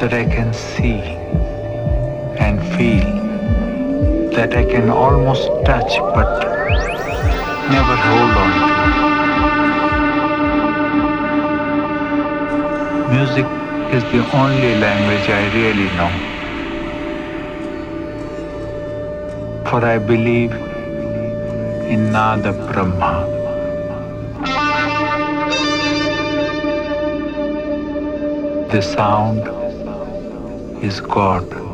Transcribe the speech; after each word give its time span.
that 0.00 0.14
I 0.14 0.24
can 0.24 0.54
see 0.54 1.00
and 2.38 2.60
feel, 2.76 4.30
that 4.30 4.54
I 4.54 4.64
can 4.64 4.90
almost 4.90 5.48
touch 5.64 5.98
but 5.98 6.38
never 7.72 7.96
hold 8.06 8.36
on 8.42 8.50
to. 8.60 8.74
Music 13.16 13.46
is 13.96 14.04
the 14.12 14.22
only 14.36 14.72
language 14.76 15.28
I 15.40 15.42
really 15.58 15.90
know. 15.98 16.12
For 19.68 19.80
I 19.84 19.98
believe 19.98 20.52
in 21.92 22.12
Nada 22.12 22.52
Brahma. 22.52 23.26
The 28.70 28.80
sound 28.80 29.57
is 30.82 31.00
God. 31.00 31.67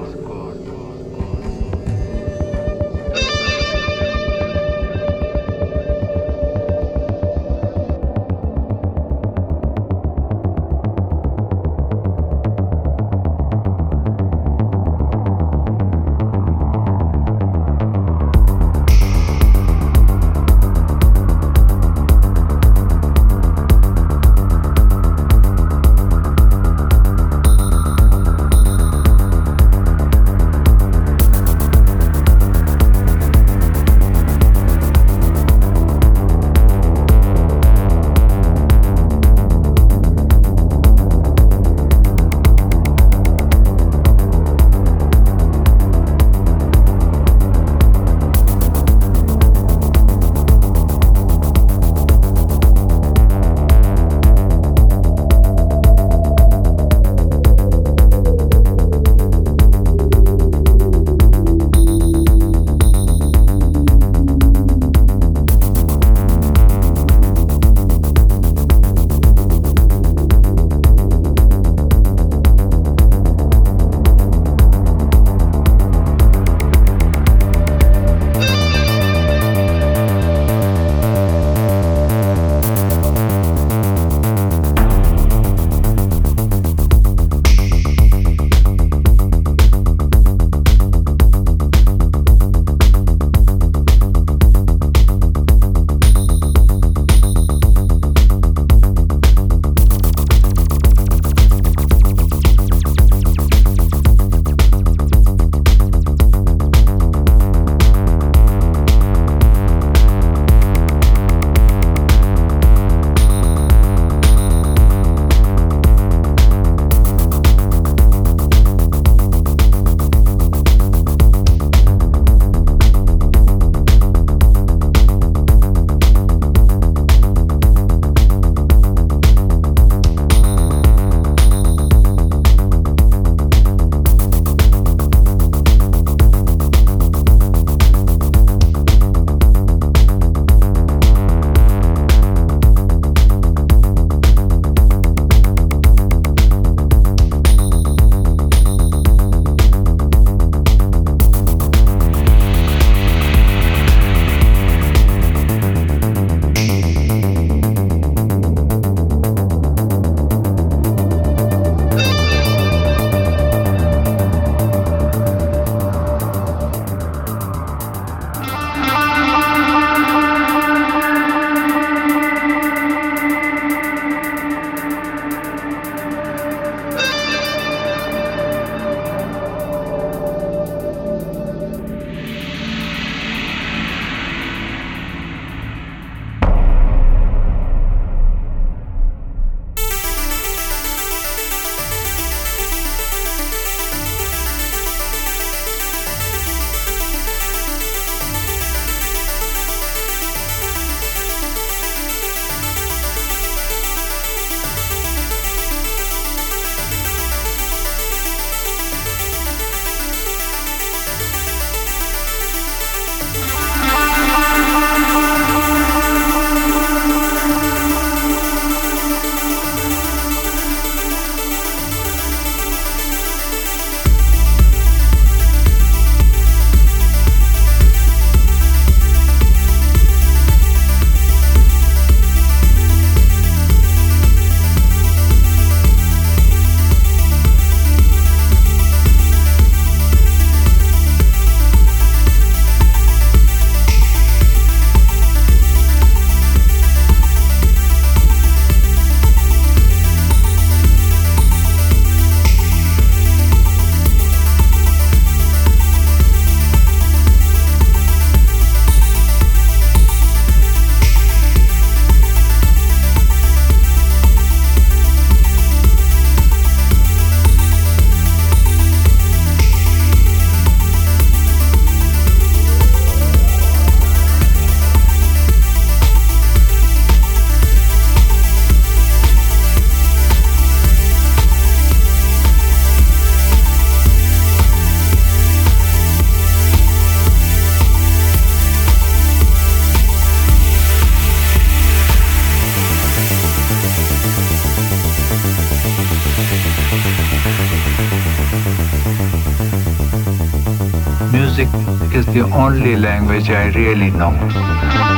The 302.35 302.43
only 302.51 302.97
language 302.97 303.49
I 303.49 303.67
really 303.69 304.11
know. 304.11 305.14